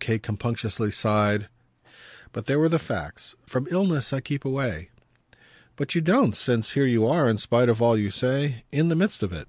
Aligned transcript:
Kate 0.00 0.22
compunctiously 0.22 0.92
sighed. 0.92 1.48
But 2.30 2.46
there 2.46 2.60
were 2.60 2.68
the 2.68 2.78
facts. 2.78 3.34
"From 3.44 3.66
illness 3.68 4.12
I 4.12 4.20
keep 4.20 4.44
away." 4.44 4.90
"But 5.74 5.96
you 5.96 6.00
don't 6.00 6.36
since 6.36 6.74
here 6.74 6.86
you 6.86 7.04
are, 7.04 7.28
in 7.28 7.36
spite 7.36 7.68
of 7.68 7.82
all 7.82 7.98
you 7.98 8.12
say, 8.12 8.62
in 8.70 8.90
the 8.90 8.94
midst 8.94 9.24
of 9.24 9.32
it." 9.32 9.48